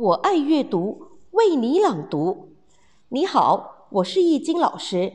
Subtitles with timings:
[0.00, 2.54] 我爱阅读，为你朗读。
[3.10, 5.12] 你好，我是易经老师，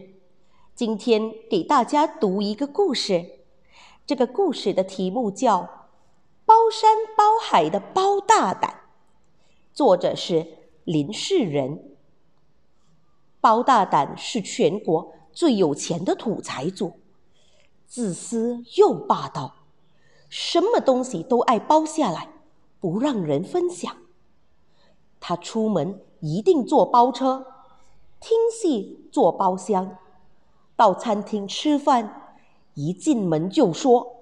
[0.76, 3.40] 今天给大家读一个故事。
[4.06, 5.58] 这个故事的题目叫
[6.46, 8.70] 《包山包海的包大胆》，
[9.74, 10.46] 作者是
[10.84, 11.96] 林世仁。
[13.42, 17.00] 包大胆是全国最有钱的土财主，
[17.88, 19.56] 自私又霸道，
[20.30, 22.30] 什么东西都爱包下来，
[22.80, 23.98] 不让人分享。
[25.28, 27.48] 他出门一定坐包车，
[28.20, 29.98] 听戏坐包厢，
[30.76, 32.38] 到餐厅吃饭，
[32.76, 34.18] 一进门就说：“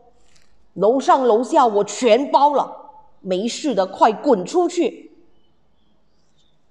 [0.76, 5.12] 楼上楼下我全包了，没事的快滚出去。”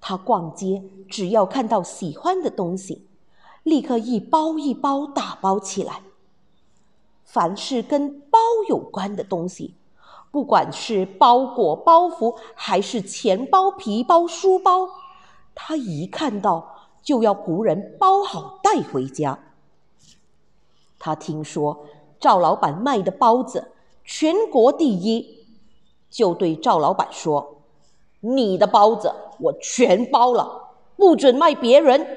[0.01, 3.05] 他逛街只要看到喜欢的东西，
[3.61, 6.01] 立刻一包一包打包起来。
[7.23, 9.75] 凡是跟包有关的东西。
[10.33, 14.89] 不管是包裹、包袱，还是钱包、皮包、书包，
[15.53, 19.37] 他一看到就要仆人包好带回家。
[20.97, 21.85] 他听说
[22.19, 25.45] 赵老板卖的包子全国第一，
[26.09, 27.57] 就对赵老板说
[28.19, 32.07] ：“你的包子我全包了，不准卖别人。”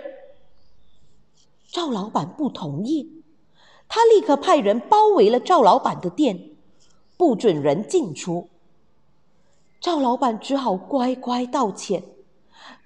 [1.69, 3.23] 赵老板不同意，
[3.86, 6.55] 他立刻派人包围了赵老板的店。
[7.17, 8.48] 不准人进出。
[9.81, 12.03] 赵老板只好乖乖道歉：“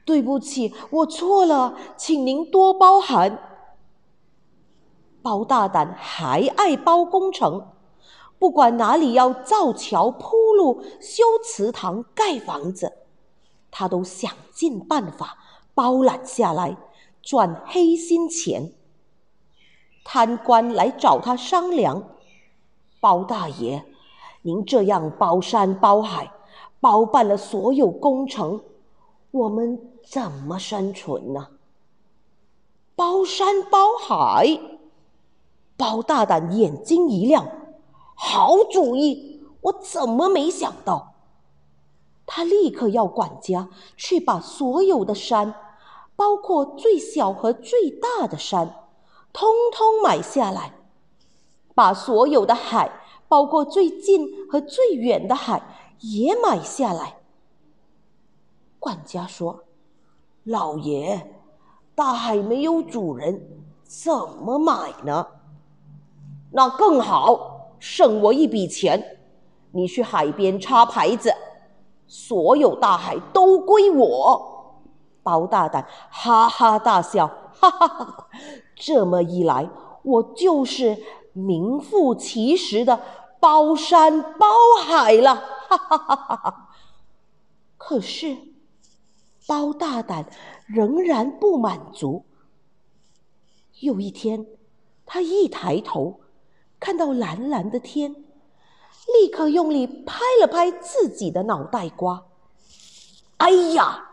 [0.04, 3.38] 对不起，我错了，请您多包涵。”
[5.22, 7.68] 包大胆还爱包工程，
[8.38, 12.92] 不管哪里要造桥铺路、修祠堂、盖房子，
[13.70, 15.38] 他都想尽办法
[15.74, 16.76] 包揽下来，
[17.22, 18.72] 赚黑心钱。
[20.04, 22.02] 贪官来找他商量，
[22.98, 23.84] 包大爷。
[24.42, 26.32] 您这样包山包海，
[26.80, 28.62] 包办了所有工程，
[29.30, 31.48] 我们怎么生存呢？
[32.96, 34.58] 包山包海，
[35.76, 37.46] 包大胆眼睛一亮，
[38.14, 39.42] 好主意！
[39.60, 41.12] 我怎么没想到？
[42.24, 45.54] 他立刻要管家去把所有的山，
[46.16, 48.86] 包括最小和最大的山，
[49.34, 50.72] 通通买下来，
[51.74, 52.90] 把所有的海。
[53.30, 55.62] 包括最近和最远的海
[56.00, 57.18] 也买下来。
[58.80, 59.62] 管家说
[60.42, 61.32] ：“老爷，
[61.94, 65.28] 大海没有主人，怎么买呢？”
[66.50, 69.18] 那更好，省我一笔钱。
[69.70, 71.32] 你去海边插牌子，
[72.08, 74.74] 所有大海都归我。
[75.22, 78.28] 包大胆哈哈大笑，哈哈哈！
[78.74, 79.70] 这么一来，
[80.02, 80.98] 我就是
[81.32, 82.98] 名副其实的。
[83.40, 84.46] 包山包
[84.84, 85.34] 海了，
[85.68, 86.68] 哈哈哈哈哈！
[87.78, 88.36] 可是
[89.46, 90.26] 包大胆
[90.66, 92.26] 仍然不满足。
[93.80, 94.46] 有一天，
[95.06, 96.20] 他一抬头，
[96.78, 98.12] 看到蓝蓝的天，
[99.14, 102.24] 立刻用力拍了拍自己的脑袋瓜。
[103.38, 104.10] 哎呀，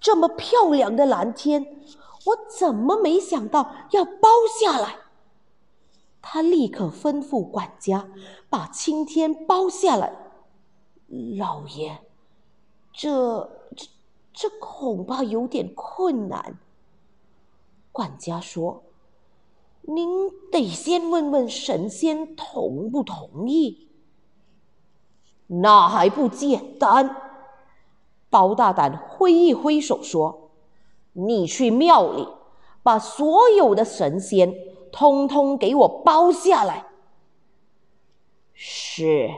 [0.00, 1.82] 这么漂亮的蓝天，
[2.24, 4.28] 我怎么没想到要包
[4.60, 4.96] 下来？
[6.22, 8.08] 他立刻吩咐管家
[8.48, 10.12] 把青天包下来。
[11.38, 11.98] 老爷，
[12.92, 13.86] 这这
[14.32, 16.58] 这恐怕有点困难。
[17.90, 18.84] 管家说
[19.82, 23.88] ：“您得先问问神仙同不同意。”
[25.48, 27.16] 那还不简单？
[28.28, 30.52] 包大胆挥一挥手说
[31.14, 32.28] ：“你去庙里，
[32.84, 34.54] 把所有的神仙。”
[34.92, 36.86] 通通给我包下来。
[38.52, 39.30] 是，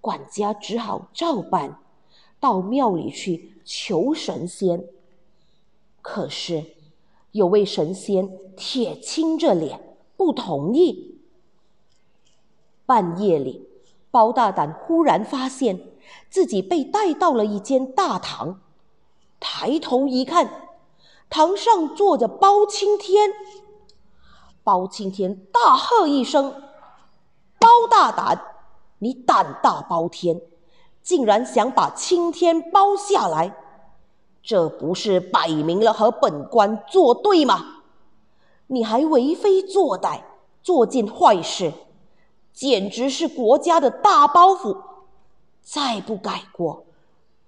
[0.00, 1.80] 管家只好照办，
[2.38, 4.84] 到庙里去求神仙。
[6.02, 6.64] 可是
[7.32, 11.18] 有位神仙铁青着脸不同意。
[12.86, 13.68] 半夜里，
[14.10, 15.78] 包大胆忽然发现
[16.30, 18.60] 自己被带到了一间大堂，
[19.38, 20.70] 抬头一看，
[21.28, 23.30] 堂上坐着包青天。
[24.68, 26.52] 包青天大喝一声
[27.58, 28.38] ：“包大胆，
[28.98, 30.42] 你胆大包天，
[31.02, 33.56] 竟然想把青天包下来，
[34.42, 37.76] 这不是摆明了和本官作对吗？
[38.66, 40.20] 你还为非作歹，
[40.62, 41.72] 做尽坏事，
[42.52, 44.76] 简直是国家的大包袱！
[45.62, 46.84] 再不改过，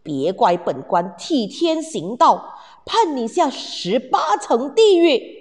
[0.03, 2.55] 别怪本官替天行道，
[2.87, 5.39] 判你下十八层地狱！”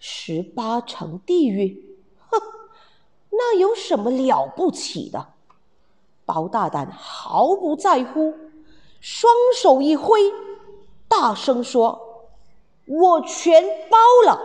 [0.00, 1.98] 十八层地狱，
[2.28, 2.40] 哼，
[3.30, 5.34] 那有什么了不起的？
[6.24, 8.34] 包大胆毫不在乎，
[9.00, 10.20] 双手一挥，
[11.06, 12.00] 大声说
[12.86, 14.40] ：“我全包了。”